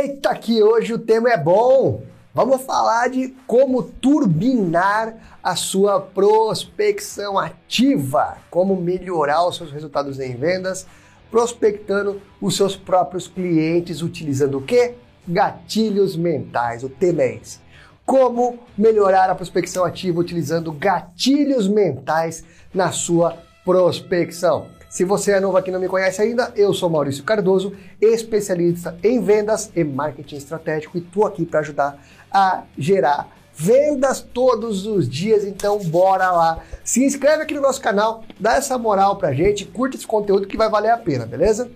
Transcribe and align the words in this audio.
Eita, 0.00 0.34
que 0.34 0.62
hoje 0.62 0.94
o 0.94 0.98
tema 0.98 1.30
é 1.30 1.36
bom! 1.36 2.00
Vamos 2.32 2.62
falar 2.62 3.10
de 3.10 3.34
como 3.46 3.82
turbinar 3.82 5.14
a 5.42 5.54
sua 5.54 6.00
prospecção 6.00 7.38
ativa, 7.38 8.38
como 8.48 8.74
melhorar 8.74 9.46
os 9.46 9.56
seus 9.56 9.70
resultados 9.70 10.18
em 10.18 10.34
vendas, 10.36 10.86
prospectando 11.30 12.18
os 12.40 12.56
seus 12.56 12.74
próprios 12.74 13.28
clientes 13.28 14.00
utilizando 14.00 14.56
o 14.56 14.62
quê? 14.62 14.94
Gatilhos 15.28 16.16
mentais. 16.16 16.82
O 16.82 16.88
tema 16.88 17.20
é 17.20 17.34
esse. 17.34 17.58
Como 18.06 18.58
melhorar 18.78 19.28
a 19.28 19.34
prospecção 19.34 19.84
ativa 19.84 20.18
utilizando 20.18 20.72
gatilhos 20.72 21.68
mentais 21.68 22.42
na 22.72 22.90
sua 22.90 23.36
prospecção. 23.66 24.79
Se 24.90 25.04
você 25.04 25.30
é 25.30 25.40
novo 25.40 25.56
aqui 25.56 25.70
e 25.70 25.72
não 25.72 25.78
me 25.78 25.86
conhece 25.86 26.20
ainda, 26.20 26.52
eu 26.56 26.74
sou 26.74 26.90
Maurício 26.90 27.22
Cardoso, 27.22 27.72
especialista 28.00 28.98
em 29.04 29.22
vendas 29.22 29.70
e 29.76 29.84
marketing 29.84 30.34
estratégico 30.34 30.98
e 30.98 31.00
estou 31.00 31.24
aqui 31.24 31.46
para 31.46 31.60
ajudar 31.60 32.04
a 32.28 32.64
gerar 32.76 33.28
vendas 33.54 34.20
todos 34.20 34.86
os 34.86 35.08
dias. 35.08 35.44
Então, 35.44 35.78
bora 35.78 36.32
lá. 36.32 36.58
Se 36.82 37.04
inscreve 37.04 37.44
aqui 37.44 37.54
no 37.54 37.60
nosso 37.60 37.80
canal, 37.80 38.24
dá 38.40 38.56
essa 38.56 38.76
moral 38.76 39.14
pra 39.14 39.32
gente, 39.32 39.64
curte 39.64 39.96
esse 39.96 40.08
conteúdo 40.08 40.48
que 40.48 40.56
vai 40.56 40.68
valer 40.68 40.90
a 40.90 40.98
pena, 40.98 41.24
beleza? 41.24 41.70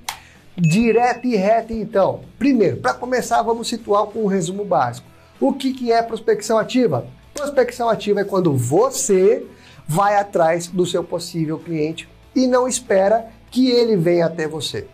Direto 0.56 1.24
e 1.28 1.36
reto, 1.36 1.72
então. 1.72 2.22
Primeiro, 2.36 2.78
para 2.78 2.94
começar, 2.94 3.40
vamos 3.42 3.68
situar 3.68 4.06
com 4.06 4.24
um 4.24 4.26
resumo 4.26 4.64
básico. 4.64 5.06
O 5.38 5.52
que, 5.52 5.72
que 5.72 5.92
é 5.92 6.02
prospecção 6.02 6.58
ativa? 6.58 7.06
Prospecção 7.32 7.88
ativa 7.88 8.22
é 8.22 8.24
quando 8.24 8.52
você 8.56 9.46
vai 9.86 10.16
atrás 10.16 10.66
do 10.66 10.84
seu 10.84 11.04
possível 11.04 11.60
cliente 11.60 12.08
e 12.34 12.46
não 12.46 12.66
espera 12.66 13.28
que 13.50 13.70
ele 13.70 13.96
venha 13.96 14.26
até 14.26 14.48
você. 14.48 14.86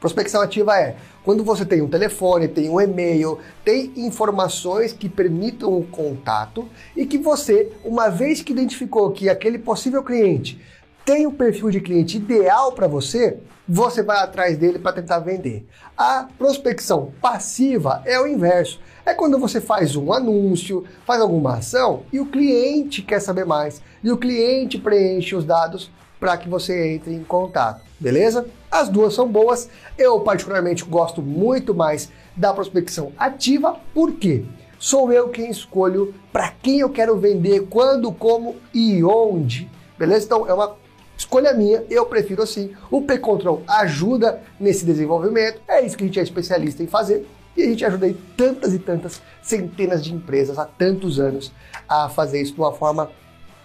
Prospecção 0.00 0.40
ativa 0.40 0.78
é 0.80 0.96
quando 1.22 1.44
você 1.44 1.64
tem 1.64 1.80
um 1.80 1.88
telefone, 1.88 2.48
tem 2.48 2.68
um 2.68 2.80
e-mail, 2.80 3.38
tem 3.64 3.92
informações 3.96 4.92
que 4.92 5.08
permitam 5.08 5.78
o 5.78 5.86
contato 5.86 6.68
e 6.96 7.06
que 7.06 7.18
você, 7.18 7.70
uma 7.84 8.08
vez 8.08 8.42
que 8.42 8.52
identificou 8.52 9.12
que 9.12 9.28
aquele 9.28 9.58
possível 9.58 10.02
cliente 10.02 10.60
tem 11.04 11.26
o 11.26 11.32
perfil 11.32 11.70
de 11.70 11.80
cliente 11.80 12.16
ideal 12.16 12.72
para 12.72 12.86
você, 12.88 13.38
você 13.68 14.02
vai 14.02 14.18
atrás 14.18 14.56
dele 14.56 14.78
para 14.78 14.92
tentar 14.92 15.20
vender. 15.20 15.66
A 15.96 16.28
prospecção 16.36 17.12
passiva 17.20 18.02
é 18.04 18.20
o 18.20 18.26
inverso. 18.26 18.80
É 19.04 19.14
quando 19.14 19.38
você 19.38 19.60
faz 19.60 19.96
um 19.96 20.12
anúncio, 20.12 20.84
faz 21.04 21.20
alguma 21.20 21.56
ação 21.58 22.02
e 22.12 22.20
o 22.20 22.26
cliente 22.26 23.02
quer 23.02 23.20
saber 23.20 23.44
mais 23.44 23.80
e 24.02 24.10
o 24.10 24.16
cliente 24.16 24.78
preenche 24.78 25.34
os 25.34 25.44
dados 25.44 25.90
para 26.22 26.36
que 26.36 26.48
você 26.48 26.94
entre 26.94 27.12
em 27.12 27.24
contato, 27.24 27.82
beleza? 27.98 28.46
As 28.70 28.88
duas 28.88 29.12
são 29.12 29.26
boas. 29.26 29.68
Eu 29.98 30.20
particularmente 30.20 30.84
gosto 30.84 31.20
muito 31.20 31.74
mais 31.74 32.12
da 32.36 32.54
prospecção 32.54 33.10
ativa, 33.18 33.80
porque 33.92 34.44
sou 34.78 35.12
eu 35.12 35.30
quem 35.30 35.50
escolho 35.50 36.14
para 36.32 36.52
quem 36.62 36.78
eu 36.78 36.90
quero 36.90 37.18
vender, 37.18 37.66
quando, 37.68 38.12
como 38.12 38.54
e 38.72 39.02
onde. 39.02 39.68
Beleza? 39.98 40.26
Então 40.26 40.46
é 40.46 40.54
uma 40.54 40.76
escolha 41.18 41.52
minha, 41.54 41.84
eu 41.90 42.06
prefiro 42.06 42.40
assim. 42.40 42.70
O 42.88 43.02
P-Control 43.02 43.64
ajuda 43.66 44.44
nesse 44.60 44.84
desenvolvimento, 44.84 45.60
é 45.66 45.84
isso 45.84 45.96
que 45.96 46.04
a 46.04 46.06
gente 46.06 46.20
é 46.20 46.22
especialista 46.22 46.84
em 46.84 46.86
fazer. 46.86 47.28
E 47.56 47.64
a 47.64 47.66
gente 47.66 47.84
ajuda 47.84 48.06
aí 48.06 48.16
tantas 48.36 48.72
e 48.72 48.78
tantas 48.78 49.20
centenas 49.42 50.04
de 50.04 50.14
empresas 50.14 50.56
há 50.56 50.66
tantos 50.66 51.18
anos 51.18 51.50
a 51.88 52.08
fazer 52.08 52.40
isso 52.40 52.54
de 52.54 52.60
uma 52.60 52.72
forma 52.72 53.10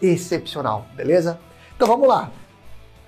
excepcional, 0.01 0.87
beleza? 0.95 1.39
Então 1.75 1.87
vamos 1.87 2.07
lá. 2.07 2.31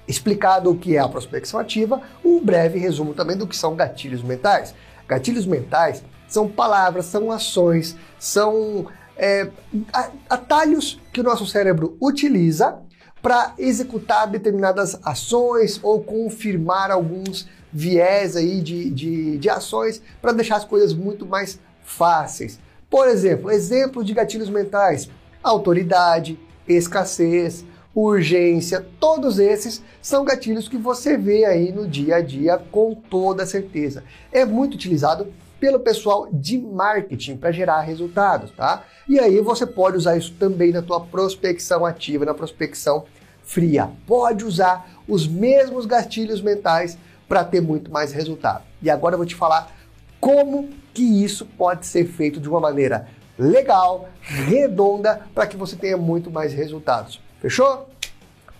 Explicado 0.09 0.71
o 0.71 0.75
que 0.75 0.95
é 0.95 0.99
a 0.99 1.07
prospecção 1.07 1.59
ativa, 1.59 2.01
um 2.25 2.43
breve 2.43 2.79
resumo 2.79 3.13
também 3.13 3.37
do 3.37 3.45
que 3.45 3.55
são 3.55 3.75
gatilhos 3.75 4.23
mentais. 4.23 4.73
Gatilhos 5.07 5.45
mentais 5.45 6.03
são 6.27 6.47
palavras, 6.47 7.05
são 7.05 7.31
ações, 7.31 7.95
são 8.17 8.87
é, 9.15 9.47
atalhos 10.27 10.99
que 11.13 11.21
o 11.21 11.23
nosso 11.23 11.45
cérebro 11.45 11.95
utiliza 12.01 12.79
para 13.21 13.53
executar 13.59 14.27
determinadas 14.27 14.97
ações 15.03 15.79
ou 15.83 16.01
confirmar 16.01 16.89
alguns 16.89 17.47
viés 17.71 18.35
aí 18.35 18.61
de, 18.61 18.89
de, 18.89 19.37
de 19.37 19.47
ações 19.47 20.01
para 20.19 20.31
deixar 20.31 20.55
as 20.55 20.65
coisas 20.65 20.91
muito 20.91 21.23
mais 21.23 21.59
fáceis. 21.83 22.59
Por 22.89 23.07
exemplo, 23.07 23.51
exemplos 23.51 24.07
de 24.07 24.15
gatilhos 24.15 24.49
mentais: 24.49 25.07
autoridade, 25.43 26.39
escassez, 26.67 27.63
urgência, 28.03 28.85
todos 28.99 29.39
esses 29.39 29.83
são 30.01 30.23
gatilhos 30.23 30.67
que 30.67 30.77
você 30.77 31.17
vê 31.17 31.45
aí 31.45 31.71
no 31.71 31.87
dia 31.87 32.17
a 32.17 32.21
dia 32.21 32.57
com 32.71 32.93
toda 32.93 33.45
certeza. 33.45 34.03
É 34.31 34.45
muito 34.45 34.75
utilizado 34.75 35.27
pelo 35.59 35.79
pessoal 35.79 36.27
de 36.31 36.57
marketing 36.57 37.37
para 37.37 37.51
gerar 37.51 37.81
resultados, 37.81 38.51
tá? 38.51 38.83
E 39.07 39.19
aí 39.19 39.41
você 39.41 39.65
pode 39.65 39.97
usar 39.97 40.17
isso 40.17 40.33
também 40.39 40.71
na 40.71 40.81
tua 40.81 41.01
prospecção 41.01 41.85
ativa, 41.85 42.25
na 42.25 42.33
prospecção 42.33 43.05
fria. 43.43 43.89
Pode 44.07 44.45
usar 44.45 44.89
os 45.07 45.27
mesmos 45.27 45.85
gatilhos 45.85 46.41
mentais 46.41 46.97
para 47.27 47.43
ter 47.43 47.61
muito 47.61 47.91
mais 47.91 48.11
resultado. 48.11 48.63
E 48.81 48.89
agora 48.89 49.15
eu 49.15 49.17
vou 49.17 49.27
te 49.27 49.35
falar 49.35 49.75
como 50.19 50.69
que 50.93 51.23
isso 51.23 51.45
pode 51.45 51.85
ser 51.85 52.05
feito 52.05 52.39
de 52.39 52.47
uma 52.47 52.59
maneira 52.59 53.07
legal, 53.37 54.09
redonda, 54.21 55.21
para 55.33 55.47
que 55.47 55.55
você 55.55 55.75
tenha 55.75 55.97
muito 55.97 56.29
mais 56.29 56.53
resultados. 56.53 57.21
Fechou? 57.41 57.87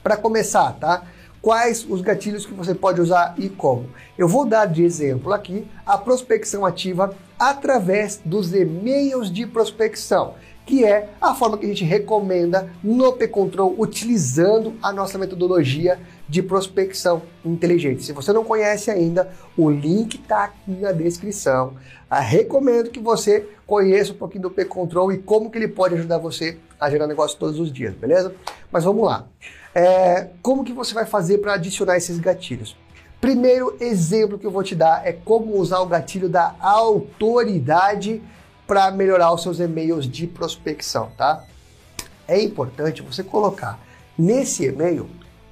Para 0.01 0.15
começar, 0.15 0.71
tá? 0.73 1.03
Quais 1.41 1.85
os 1.89 2.01
gatilhos 2.01 2.45
que 2.45 2.53
você 2.53 2.73
pode 2.73 2.99
usar 2.99 3.33
e 3.37 3.49
como? 3.49 3.89
Eu 4.17 4.27
vou 4.27 4.45
dar 4.45 4.65
de 4.65 4.83
exemplo 4.83 5.31
aqui 5.33 5.65
a 5.85 5.97
prospecção 5.97 6.65
ativa 6.65 7.13
através 7.37 8.19
dos 8.23 8.53
e-mails 8.53 9.31
de 9.31 9.45
prospecção, 9.47 10.35
que 10.69 10.85
é 10.85 11.09
a 11.19 11.33
forma 11.33 11.57
que 11.57 11.65
a 11.65 11.69
gente 11.69 11.83
recomenda 11.83 12.71
no 12.83 13.11
P-Control 13.13 13.73
utilizando 13.79 14.75
a 14.83 14.93
nossa 14.93 15.17
metodologia 15.17 15.99
de 16.27 16.43
prospecção 16.43 17.23
inteligente. 17.43 18.03
Se 18.03 18.13
você 18.13 18.31
não 18.31 18.43
conhece 18.43 18.91
ainda, 18.91 19.31
o 19.57 19.67
link 19.67 20.19
está 20.19 20.43
aqui 20.43 20.69
na 20.69 20.91
descrição. 20.91 21.73
Eu 22.11 22.17
recomendo 22.17 22.91
que 22.91 22.99
você 22.99 23.49
conheça 23.65 24.11
um 24.11 24.15
pouquinho 24.15 24.43
do 24.43 24.51
P-Control 24.51 25.11
e 25.11 25.17
como 25.17 25.49
que 25.49 25.57
ele 25.57 25.69
pode 25.69 25.95
ajudar 25.95 26.19
você 26.19 26.59
a 26.79 26.87
gerar 26.87 27.07
negócio 27.07 27.39
todos 27.39 27.59
os 27.59 27.73
dias, 27.73 27.95
beleza? 27.95 28.31
Mas 28.71 28.83
vamos 28.83 29.03
lá. 29.03 29.25
É, 29.73 30.27
como 30.39 30.63
que 30.63 30.71
você 30.71 30.93
vai 30.93 31.07
fazer 31.07 31.39
para 31.39 31.55
adicionar 31.55 31.97
esses 31.97 32.19
gatilhos? 32.19 32.77
Primeiro 33.19 33.75
exemplo 33.79 34.37
que 34.37 34.45
eu 34.45 34.51
vou 34.51 34.61
te 34.61 34.75
dar 34.75 35.01
é 35.03 35.13
como 35.13 35.57
usar 35.57 35.79
o 35.79 35.87
gatilho 35.87 36.29
da 36.29 36.53
autoridade 36.59 38.21
para 38.69 38.91
melhorar 38.91 39.33
os 39.33 39.41
seus 39.41 39.59
e-mails 39.59 40.07
de 40.07 40.27
prospecção, 40.27 41.09
tá? 41.17 41.43
É 42.27 42.39
importante 42.39 43.01
você 43.01 43.23
colocar 43.23 43.79
nesse 44.15 44.65
e-mail 44.65 45.09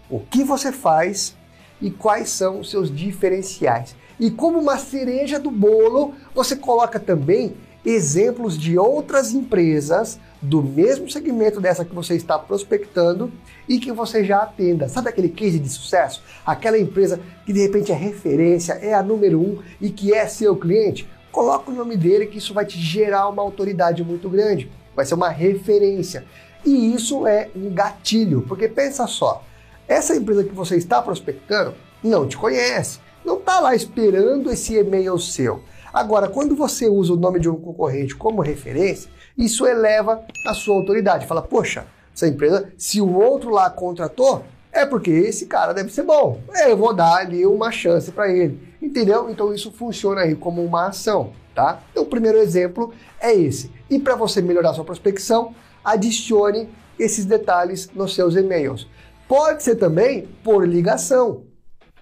o 0.07 0.19
que 0.19 0.43
você 0.43 0.71
faz 0.71 1.35
e 1.81 1.89
quais 1.89 2.29
são 2.29 2.59
os 2.59 2.69
seus 2.69 2.95
diferenciais. 2.95 3.95
E 4.19 4.29
como 4.29 4.59
uma 4.59 4.77
cereja 4.77 5.39
do 5.39 5.49
bolo, 5.49 6.13
você 6.35 6.55
coloca 6.55 6.99
também 6.99 7.57
exemplos 7.83 8.55
de 8.55 8.77
outras 8.77 9.33
empresas 9.33 10.19
do 10.39 10.61
mesmo 10.61 11.09
segmento 11.09 11.59
dessa 11.59 11.83
que 11.83 11.95
você 11.95 12.13
está 12.13 12.37
prospectando 12.37 13.31
e 13.67 13.79
que 13.79 13.91
você 13.91 14.23
já 14.23 14.43
atenda. 14.43 14.87
Sabe 14.87 15.09
aquele 15.09 15.29
case 15.29 15.57
de 15.57 15.69
sucesso? 15.69 16.21
Aquela 16.45 16.77
empresa 16.77 17.19
que 17.47 17.53
de 17.53 17.61
repente 17.63 17.91
é 17.91 17.95
referência, 17.95 18.73
é 18.73 18.93
a 18.93 19.01
número 19.01 19.41
um 19.41 19.59
e 19.81 19.89
que 19.89 20.13
é 20.13 20.27
seu 20.27 20.55
cliente? 20.55 21.09
Coloca 21.37 21.69
o 21.69 21.73
nome 21.75 21.95
dele 21.95 22.25
que 22.25 22.39
isso 22.39 22.51
vai 22.51 22.65
te 22.65 22.79
gerar 22.79 23.29
uma 23.29 23.43
autoridade 23.43 24.03
muito 24.03 24.27
grande, 24.27 24.71
vai 24.95 25.05
ser 25.05 25.13
uma 25.13 25.29
referência. 25.29 26.25
E 26.65 26.95
isso 26.95 27.27
é 27.27 27.51
um 27.55 27.69
gatilho, 27.69 28.41
porque 28.47 28.67
pensa 28.67 29.05
só, 29.05 29.43
essa 29.87 30.15
empresa 30.15 30.43
que 30.43 30.55
você 30.55 30.77
está 30.77 30.99
prospectando 30.99 31.75
não 32.03 32.27
te 32.27 32.35
conhece, 32.35 32.99
não 33.23 33.37
está 33.37 33.59
lá 33.59 33.75
esperando 33.75 34.51
esse 34.51 34.77
e-mail 34.77 35.19
seu. 35.19 35.61
Agora, 35.93 36.27
quando 36.27 36.55
você 36.55 36.89
usa 36.89 37.13
o 37.13 37.17
nome 37.17 37.39
de 37.39 37.47
um 37.47 37.55
concorrente 37.55 38.15
como 38.15 38.41
referência, 38.41 39.11
isso 39.37 39.67
eleva 39.67 40.25
a 40.47 40.55
sua 40.55 40.75
autoridade. 40.75 41.27
Fala, 41.27 41.43
poxa, 41.43 41.85
essa 42.15 42.27
empresa, 42.27 42.73
se 42.79 42.99
o 42.99 43.13
outro 43.13 43.51
lá 43.51 43.69
contratou, 43.69 44.43
é 44.71 44.87
porque 44.87 45.11
esse 45.11 45.45
cara 45.45 45.71
deve 45.71 45.91
ser 45.93 46.01
bom. 46.01 46.41
Eu 46.65 46.75
vou 46.75 46.95
dar 46.95 47.17
ali 47.17 47.45
uma 47.45 47.71
chance 47.71 48.11
para 48.11 48.27
ele. 48.27 48.59
Entendeu? 48.81 49.29
Então 49.29 49.53
isso 49.53 49.71
funciona 49.71 50.21
aí 50.21 50.35
como 50.35 50.63
uma 50.63 50.87
ação, 50.87 51.31
tá? 51.55 51.81
Então 51.91 52.03
o 52.03 52.07
primeiro 52.07 52.37
exemplo 52.37 52.93
é 53.19 53.33
esse. 53.33 53.71
E 53.89 53.97
para 53.97 54.15
você 54.15 54.41
melhorar 54.41 54.73
sua 54.73 54.85
prospecção, 54.85 55.55
adicione 55.83 56.69
esses 56.99 57.25
detalhes 57.25 57.89
nos 57.93 58.13
seus 58.13 58.35
e-mails. 58.35 58.87
Pode 59.27 59.63
ser 59.63 59.75
também 59.75 60.27
por 60.43 60.67
ligação. 60.67 61.43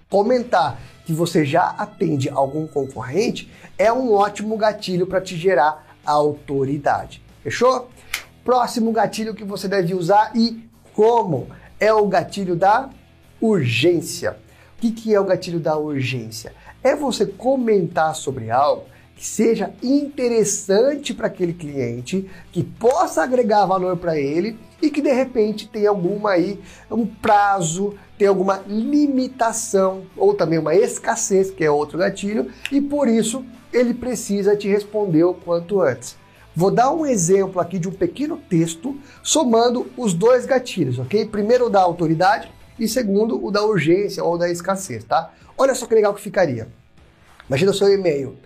Comentar 0.10 0.80
que 1.06 1.14
você 1.14 1.46
já 1.46 1.70
atende 1.78 2.30
algum 2.30 2.68
concorrente 2.68 3.52
é 3.78 3.92
um 3.92 4.14
ótimo 4.14 4.58
gatilho 4.58 5.08
para 5.08 5.22
te 5.22 5.36
gerar 5.36 5.98
autoridade. 6.06 7.22
Fechou? 7.44 7.90
Próximo 8.44 8.92
gatilho 8.92 9.34
que 9.34 9.44
você 9.44 9.68
deve 9.68 9.94
usar 9.94 10.32
e 10.36 10.68
como 10.94 11.48
é 11.80 11.94
o 11.94 12.08
gatilho 12.08 12.56
da 12.56 12.90
urgência. 13.42 14.38
O 14.78 14.82
que, 14.82 14.92
que 14.92 15.14
é 15.14 15.20
o 15.20 15.26
gatilho 15.26 15.60
da 15.60 15.78
urgência? 15.78 16.54
É 16.86 16.96
você 16.96 17.26
comentar 17.26 18.16
sobre 18.16 18.52
algo 18.52 18.84
que 19.16 19.26
seja 19.26 19.74
interessante 19.82 21.16
para 21.16 21.26
aquele 21.26 21.52
cliente, 21.52 22.30
que 22.52 22.64
possa 22.64 23.24
agregar 23.24 23.66
valor 23.66 23.98
para 23.98 24.20
ele 24.20 24.56
e 24.80 24.92
que 24.92 25.02
de 25.02 25.12
repente 25.12 25.68
tenha 25.68 25.90
alguma 25.90 26.30
aí 26.30 26.60
um 26.92 27.08
prazo, 27.08 27.96
tem 28.20 28.28
alguma 28.28 28.62
limitação 28.68 30.04
ou 30.16 30.36
também 30.36 30.60
uma 30.60 30.76
escassez, 30.76 31.50
que 31.50 31.64
é 31.64 31.72
outro 31.72 31.98
gatilho, 31.98 32.52
e 32.72 32.80
por 32.80 33.08
isso 33.08 33.44
ele 33.74 33.96
precisa 33.96 34.56
te 34.56 34.68
responder 34.68 35.24
o 35.24 35.34
quanto 35.34 35.82
antes. 35.82 36.16
Vou 36.56 36.70
dar 36.70 36.94
um 36.94 37.04
exemplo 37.04 37.60
aqui 37.60 37.80
de 37.80 37.90
um 37.90 37.94
pequeno 37.94 38.38
texto 38.38 38.96
somando 39.24 39.88
os 39.98 40.14
dois 40.14 40.46
gatilhos, 40.46 41.00
ok? 41.00 41.26
Primeiro 41.26 41.68
da 41.68 41.82
autoridade 41.82 42.48
e 42.78 42.88
segundo 42.88 43.44
o 43.44 43.52
da 43.52 43.64
urgência 43.64 44.24
ou 44.24 44.38
da 44.38 44.50
escassez, 44.50 45.04
tá? 45.04 45.32
Olha 45.58 45.74
só 45.74 45.86
que 45.86 45.96
legal 45.96 46.14
que 46.14 46.22
ficaria. 46.22 46.68
Imagina 47.48 47.72
o 47.72 47.74
seu 47.74 47.94
e-mail. 47.94 48.38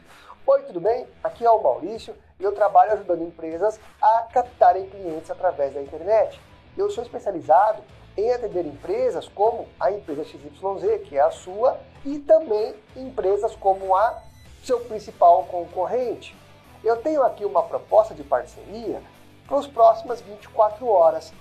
Oi, 0.46 0.62
tudo 0.64 0.80
bem? 0.80 1.08
Aqui 1.24 1.46
é 1.46 1.50
o 1.50 1.62
Maurício 1.62 2.14
e 2.40 2.44
eu 2.44 2.52
trabalho 2.52 2.94
ajudando 2.94 3.24
empresas 3.24 3.80
a 4.02 4.28
captarem 4.34 4.90
clientes 4.90 5.30
através 5.30 5.74
da 5.74 5.82
internet. 5.82 6.40
Eu 6.78 6.90
sou 6.90 7.04
especializado 7.04 7.82
em 8.18 8.32
atender 8.34 8.66
empresas 8.66 9.28
como 9.28 9.68
a 9.80 9.92
empresa 9.92 10.24
XYZ, 10.24 11.08
que 11.08 11.18
é 11.18 11.22
a 11.22 11.32
sua, 11.32 11.80
e 12.06 12.20
também 12.20 12.76
empresas 12.96 13.56
como 13.56 13.96
a 13.96 14.22
seu 14.64 14.80
principal 14.82 15.44
concorrente. 15.46 16.36
Eu 16.84 16.98
tenho 16.98 17.24
aqui 17.24 17.46
uma 17.46 17.64
proposta 17.64 18.14
de 18.14 18.24
parceria 18.24 19.02
para 19.48 19.58
as 19.58 19.68
próximas 19.68 20.22
24 20.22 20.88
horas. 20.88 21.34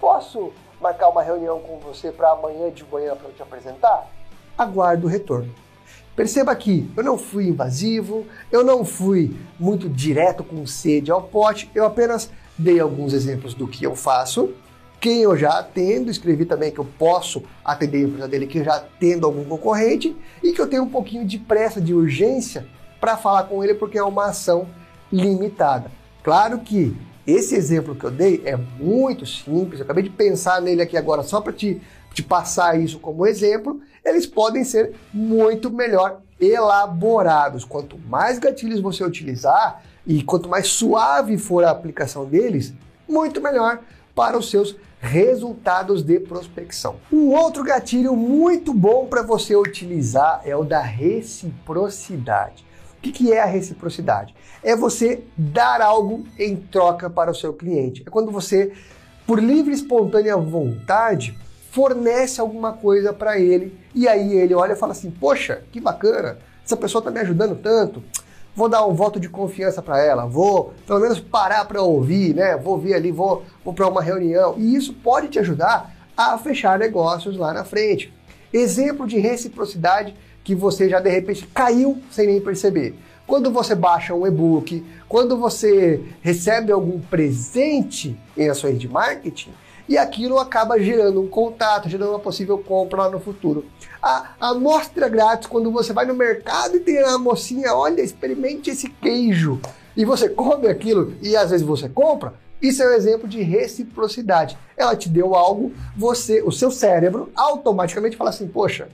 Posso 0.00 0.52
marcar 0.80 1.08
uma 1.08 1.22
reunião 1.22 1.60
com 1.60 1.78
você 1.78 2.10
para 2.10 2.30
amanhã 2.30 2.70
de 2.70 2.84
manhã 2.84 3.14
para 3.16 3.28
eu 3.28 3.34
te 3.34 3.42
apresentar? 3.42 4.08
Aguardo 4.56 5.06
o 5.06 5.10
retorno. 5.10 5.52
Perceba 6.14 6.54
que 6.56 6.90
eu 6.96 7.04
não 7.04 7.16
fui 7.16 7.48
invasivo, 7.48 8.26
eu 8.50 8.64
não 8.64 8.84
fui 8.84 9.36
muito 9.58 9.88
direto 9.88 10.42
com 10.42 10.66
sede 10.66 11.10
ao 11.12 11.22
pote, 11.22 11.70
eu 11.74 11.84
apenas 11.84 12.30
dei 12.58 12.80
alguns 12.80 13.12
exemplos 13.12 13.54
do 13.54 13.68
que 13.68 13.84
eu 13.84 13.94
faço, 13.94 14.52
quem 15.00 15.22
eu 15.22 15.36
já 15.36 15.60
atendo, 15.60 16.10
escrevi 16.10 16.44
também 16.44 16.72
que 16.72 16.80
eu 16.80 16.84
posso 16.98 17.44
atender 17.64 17.98
a 17.98 18.08
empresa 18.08 18.28
dele, 18.28 18.48
que 18.48 18.58
eu 18.58 18.64
já 18.64 18.76
atendo 18.76 19.26
algum 19.26 19.44
concorrente 19.44 20.16
e 20.42 20.52
que 20.52 20.60
eu 20.60 20.66
tenho 20.66 20.82
um 20.82 20.88
pouquinho 20.88 21.24
de 21.24 21.38
pressa, 21.38 21.80
de 21.80 21.94
urgência 21.94 22.66
para 23.00 23.16
falar 23.16 23.44
com 23.44 23.62
ele 23.62 23.74
porque 23.74 23.96
é 23.96 24.02
uma 24.02 24.26
ação 24.26 24.66
limitada. 25.12 25.90
Claro 26.24 26.58
que 26.58 26.96
esse 27.28 27.54
exemplo 27.54 27.94
que 27.94 28.04
eu 28.04 28.10
dei 28.10 28.40
é 28.46 28.56
muito 28.56 29.26
simples, 29.26 29.80
eu 29.80 29.84
acabei 29.84 30.02
de 30.02 30.08
pensar 30.08 30.62
nele 30.62 30.80
aqui 30.80 30.96
agora 30.96 31.22
só 31.22 31.42
para 31.42 31.52
te, 31.52 31.78
te 32.14 32.22
passar 32.22 32.80
isso 32.80 32.98
como 32.98 33.26
exemplo. 33.26 33.82
Eles 34.02 34.26
podem 34.26 34.64
ser 34.64 34.94
muito 35.12 35.70
melhor 35.70 36.22
elaborados. 36.40 37.66
Quanto 37.66 37.98
mais 37.98 38.38
gatilhos 38.38 38.80
você 38.80 39.04
utilizar 39.04 39.82
e 40.06 40.22
quanto 40.22 40.48
mais 40.48 40.68
suave 40.68 41.36
for 41.36 41.64
a 41.64 41.70
aplicação 41.70 42.24
deles, 42.24 42.72
muito 43.06 43.42
melhor 43.42 43.80
para 44.14 44.38
os 44.38 44.48
seus 44.50 44.74
resultados 44.98 46.02
de 46.02 46.18
prospecção. 46.18 46.96
Um 47.12 47.28
outro 47.28 47.62
gatilho 47.62 48.16
muito 48.16 48.72
bom 48.72 49.06
para 49.06 49.22
você 49.22 49.54
utilizar 49.54 50.40
é 50.46 50.56
o 50.56 50.64
da 50.64 50.80
reciprocidade. 50.80 52.67
O 52.98 53.00
que, 53.00 53.12
que 53.12 53.32
é 53.32 53.40
a 53.40 53.46
reciprocidade? 53.46 54.34
É 54.62 54.74
você 54.74 55.22
dar 55.36 55.80
algo 55.80 56.26
em 56.36 56.56
troca 56.56 57.08
para 57.08 57.30
o 57.30 57.34
seu 57.34 57.52
cliente. 57.52 58.02
É 58.04 58.10
quando 58.10 58.32
você, 58.32 58.72
por 59.24 59.40
livre 59.40 59.70
e 59.70 59.74
espontânea 59.74 60.36
vontade, 60.36 61.38
fornece 61.70 62.40
alguma 62.40 62.72
coisa 62.72 63.12
para 63.12 63.38
ele 63.38 63.78
e 63.94 64.08
aí 64.08 64.32
ele 64.32 64.52
olha 64.52 64.72
e 64.72 64.76
fala 64.76 64.92
assim: 64.92 65.12
Poxa, 65.12 65.62
que 65.70 65.80
bacana, 65.80 66.38
essa 66.64 66.76
pessoa 66.76 66.98
está 67.00 67.10
me 67.10 67.20
ajudando 67.20 67.54
tanto. 67.56 68.02
Vou 68.54 68.68
dar 68.68 68.84
um 68.84 68.92
voto 68.92 69.20
de 69.20 69.28
confiança 69.28 69.80
para 69.80 70.02
ela, 70.02 70.26
vou 70.26 70.74
pelo 70.84 70.98
menos 70.98 71.20
parar 71.20 71.64
para 71.66 71.80
ouvir, 71.80 72.34
né? 72.34 72.56
Vou 72.56 72.76
vir 72.76 72.94
ali, 72.94 73.12
vou, 73.12 73.44
vou 73.64 73.72
para 73.72 73.86
uma 73.86 74.02
reunião. 74.02 74.56
E 74.58 74.74
isso 74.74 74.92
pode 74.92 75.28
te 75.28 75.38
ajudar 75.38 75.94
a 76.16 76.36
fechar 76.36 76.76
negócios 76.76 77.36
lá 77.36 77.52
na 77.52 77.64
frente. 77.64 78.12
Exemplo 78.52 79.06
de 79.06 79.18
reciprocidade 79.20 80.16
que 80.48 80.54
você 80.54 80.88
já 80.88 80.98
de 80.98 81.10
repente 81.10 81.46
caiu 81.48 81.98
sem 82.10 82.26
nem 82.26 82.40
perceber. 82.40 82.94
Quando 83.26 83.50
você 83.50 83.74
baixa 83.74 84.14
um 84.14 84.26
e-book, 84.26 84.82
quando 85.06 85.36
você 85.36 86.02
recebe 86.22 86.72
algum 86.72 86.98
presente 86.98 88.18
em 88.34 88.48
ações 88.48 88.78
de 88.78 88.88
marketing, 88.88 89.52
e 89.86 89.98
aquilo 89.98 90.38
acaba 90.38 90.80
gerando 90.80 91.20
um 91.20 91.28
contato, 91.28 91.90
gerando 91.90 92.12
uma 92.12 92.18
possível 92.18 92.56
compra 92.56 93.02
lá 93.02 93.10
no 93.10 93.20
futuro. 93.20 93.66
A 94.02 94.30
amostra 94.40 95.06
grátis, 95.06 95.46
quando 95.46 95.70
você 95.70 95.92
vai 95.92 96.06
no 96.06 96.14
mercado 96.14 96.76
e 96.76 96.80
tem 96.80 96.98
a 96.98 97.18
mocinha, 97.18 97.74
olha, 97.74 98.00
experimente 98.00 98.70
esse 98.70 98.88
queijo, 98.88 99.60
e 99.94 100.02
você 100.02 100.30
come 100.30 100.66
aquilo 100.66 101.12
e 101.20 101.36
às 101.36 101.50
vezes 101.50 101.66
você 101.66 101.90
compra, 101.90 102.32
isso 102.62 102.82
é 102.82 102.88
um 102.88 102.94
exemplo 102.94 103.28
de 103.28 103.42
reciprocidade. 103.42 104.56
Ela 104.78 104.96
te 104.96 105.10
deu 105.10 105.34
algo, 105.34 105.74
você, 105.94 106.40
o 106.40 106.50
seu 106.50 106.70
cérebro 106.70 107.30
automaticamente 107.36 108.16
fala 108.16 108.30
assim: 108.30 108.48
"Poxa, 108.48 108.88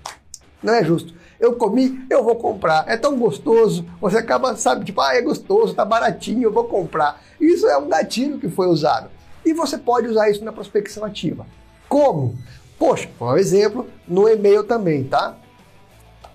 não 0.60 0.74
é 0.74 0.82
justo 0.82 1.14
eu 1.38 1.56
comi, 1.56 2.06
eu 2.08 2.22
vou 2.22 2.36
comprar. 2.36 2.84
É 2.88 2.96
tão 2.96 3.18
gostoso, 3.18 3.84
você 4.00 4.18
acaba, 4.18 4.56
sabe, 4.56 4.84
tipo, 4.84 5.00
ah, 5.00 5.14
é 5.14 5.22
gostoso, 5.22 5.74
tá 5.74 5.84
baratinho, 5.84 6.44
eu 6.44 6.52
vou 6.52 6.64
comprar. 6.64 7.20
Isso 7.40 7.66
é 7.66 7.76
um 7.76 7.88
gatilho 7.88 8.38
que 8.38 8.48
foi 8.48 8.66
usado. 8.66 9.10
E 9.44 9.52
você 9.52 9.76
pode 9.76 10.08
usar 10.08 10.30
isso 10.30 10.44
na 10.44 10.52
prospecção 10.52 11.04
ativa. 11.04 11.46
Como? 11.88 12.36
Poxa, 12.78 13.08
por 13.18 13.38
exemplo, 13.38 13.88
no 14.06 14.28
e-mail 14.28 14.64
também, 14.64 15.04
tá? 15.04 15.36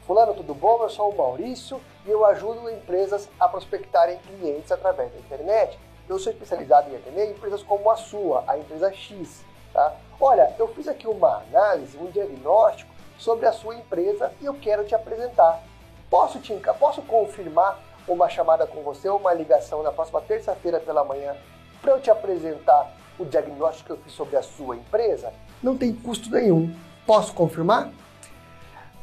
Fulano, 0.05 0.33
tudo 0.33 0.53
bom? 0.53 0.81
Eu 0.81 0.89
sou 0.89 1.11
o 1.11 1.17
Maurício 1.17 1.79
e 2.05 2.09
eu 2.09 2.25
ajudo 2.25 2.69
empresas 2.69 3.29
a 3.39 3.47
prospectarem 3.47 4.17
clientes 4.19 4.71
através 4.71 5.11
da 5.11 5.19
internet. 5.19 5.77
Eu 6.07 6.17
sou 6.17 6.31
especializado 6.31 6.89
em 6.89 6.95
atender 6.95 7.29
empresas 7.29 7.61
como 7.61 7.89
a 7.91 7.95
sua, 7.95 8.43
a 8.47 8.57
empresa 8.57 8.91
X, 8.91 9.43
tá? 9.73 9.93
Olha, 10.19 10.53
eu 10.57 10.67
fiz 10.69 10.87
aqui 10.87 11.07
uma 11.07 11.43
análise, 11.49 11.97
um 11.97 12.09
diagnóstico 12.09 12.91
sobre 13.19 13.45
a 13.45 13.51
sua 13.51 13.75
empresa 13.75 14.31
e 14.41 14.45
eu 14.45 14.55
quero 14.55 14.85
te 14.85 14.95
apresentar. 14.95 15.61
Posso, 16.09 16.39
te, 16.39 16.53
posso 16.79 17.01
confirmar 17.03 17.79
uma 18.07 18.27
chamada 18.27 18.65
com 18.65 18.81
você 18.81 19.07
ou 19.07 19.19
uma 19.19 19.33
ligação 19.33 19.83
na 19.83 19.91
próxima 19.91 20.21
terça-feira 20.21 20.79
pela 20.79 21.03
manhã 21.03 21.35
para 21.81 21.91
eu 21.91 22.01
te 22.01 22.09
apresentar 22.09 22.91
o 23.19 23.25
diagnóstico 23.25 23.87
que 23.87 23.91
eu 23.91 23.97
fiz 23.97 24.13
sobre 24.13 24.37
a 24.37 24.41
sua 24.41 24.77
empresa? 24.77 25.31
Não 25.61 25.77
tem 25.77 25.93
custo 25.93 26.31
nenhum. 26.31 26.73
Posso 27.05 27.33
confirmar? 27.33 27.91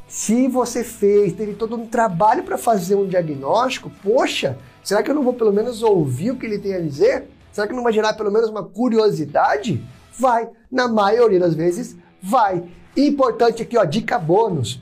Se 0.07 0.47
você 0.47 0.83
fez, 0.83 1.33
teve 1.33 1.53
todo 1.53 1.75
um 1.75 1.85
trabalho 1.85 2.43
para 2.43 2.57
fazer 2.57 2.95
um 2.95 3.05
diagnóstico, 3.05 3.91
poxa, 4.01 4.57
será 4.83 5.03
que 5.03 5.11
eu 5.11 5.15
não 5.15 5.23
vou 5.23 5.33
pelo 5.33 5.53
menos 5.53 5.83
ouvir 5.83 6.31
o 6.31 6.37
que 6.37 6.45
ele 6.45 6.59
tem 6.59 6.73
a 6.73 6.79
dizer? 6.79 7.29
Será 7.51 7.67
que 7.67 7.73
não 7.73 7.83
vai 7.83 7.93
gerar 7.93 8.13
pelo 8.13 8.31
menos 8.31 8.49
uma 8.49 8.63
curiosidade? 8.63 9.83
Vai, 10.17 10.49
na 10.71 10.87
maioria 10.87 11.39
das 11.39 11.53
vezes, 11.53 11.97
vai. 12.21 12.63
Importante 12.97 13.61
aqui, 13.61 13.77
ó, 13.77 13.85
dica 13.85 14.17
bônus. 14.17 14.81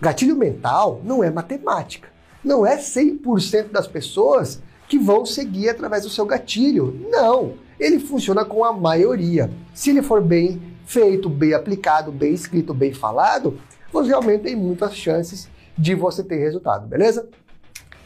Gatilho 0.00 0.34
mental 0.34 1.02
não 1.04 1.22
é 1.22 1.30
matemática. 1.30 2.08
Não 2.42 2.66
é 2.66 2.78
100% 2.78 3.70
das 3.70 3.86
pessoas 3.86 4.62
que 4.88 4.98
vão 4.98 5.26
seguir 5.26 5.68
através 5.68 6.04
do 6.04 6.08
seu 6.08 6.24
gatilho. 6.24 7.06
Não, 7.10 7.54
ele 7.78 7.98
funciona 7.98 8.42
com 8.42 8.64
a 8.64 8.72
maioria. 8.72 9.50
Se 9.74 9.90
ele 9.90 10.00
for 10.00 10.22
bem 10.22 10.62
feito, 10.86 11.28
bem 11.28 11.52
aplicado, 11.52 12.10
bem 12.10 12.32
escrito, 12.32 12.72
bem 12.72 12.94
falado, 12.94 13.60
você 13.92 14.08
realmente 14.08 14.44
tem 14.44 14.56
muitas 14.56 14.96
chances 14.96 15.48
de 15.76 15.94
você 15.94 16.22
ter 16.22 16.36
resultado, 16.36 16.86
beleza? 16.86 17.28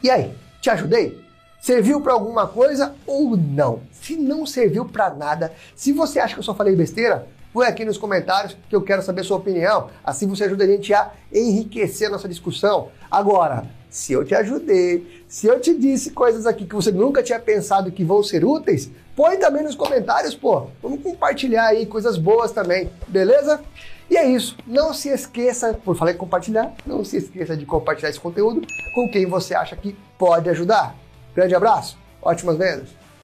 E 0.03 0.11
aí, 0.11 0.35
te 0.61 0.71
ajudei? 0.71 1.23
Serviu 1.61 2.01
para 2.01 2.15
alguma 2.15 2.49
coisa 2.49 2.95
ou 3.07 3.37
não? 3.37 3.83
Se 3.93 4.17
não 4.17 4.45
serviu 4.45 4.87
para 4.87 5.11
nada, 5.15 5.53
se 5.77 5.93
você 5.93 6.19
acha 6.19 6.35
que 6.35 6.41
eu 6.41 6.45
só 6.45 6.55
falei 6.55 6.75
besteira, 6.75 7.29
Põe 7.53 7.67
aqui 7.67 7.85
nos 7.85 7.99
comentários 7.99 8.57
que 8.69 8.77
eu 8.77 8.83
quero 8.83 9.03
saber 9.03 9.25
sua 9.25 9.39
opinião. 9.39 9.91
Assim 10.05 10.27
você 10.29 10.45
ajuda 10.45 10.65
a 10.65 10.67
gente 10.69 10.95
a 10.95 11.11
enriquecer 11.33 12.07
a 12.07 12.11
nossa 12.11 12.29
discussão. 12.29 12.91
Agora, 13.11 13.65
se 13.89 14.13
eu 14.13 14.25
te 14.25 14.37
ajudei, 14.37 15.25
se 15.27 15.49
eu 15.49 15.59
te 15.61 15.77
disse 15.77 16.13
coisas 16.13 16.47
aqui 16.47 16.65
que 16.65 16.75
você 16.75 16.93
nunca 16.93 17.25
tinha 17.25 17.41
pensado 17.41 17.91
que 17.91 18.05
vão 18.05 18.23
ser 18.23 18.45
úteis, 18.45 18.89
põe 19.17 19.37
também 19.37 19.65
nos 19.65 19.75
comentários, 19.75 20.33
pô. 20.33 20.69
Vamos 20.81 21.03
compartilhar 21.03 21.67
aí 21.67 21.87
coisas 21.87 22.17
boas 22.17 22.53
também, 22.53 22.89
beleza? 23.09 23.61
E 24.09 24.17
é 24.17 24.25
isso. 24.29 24.57
Não 24.65 24.95
se 24.95 25.09
esqueça, 25.09 25.75
por 25.75 25.97
falar 25.97 26.13
em 26.13 26.17
compartilhar, 26.17 26.73
não 26.87 27.05
se 27.05 27.17
esqueça 27.17 27.57
de 27.57 27.67
compartilhar 27.67 28.11
esse 28.11 28.21
conteúdo 28.21 28.65
com 28.95 29.11
quem 29.11 29.27
você 29.27 29.55
acha 29.55 29.75
que 29.75 29.97
pode 30.17 30.49
ajudar. 30.49 30.95
Grande 31.35 31.55
abraço, 31.55 31.99
ótimas 32.23 32.57
vendas! 32.57 33.00